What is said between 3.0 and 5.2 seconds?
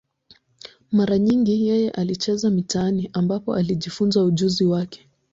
ambapo alijifunza ujuzi wake.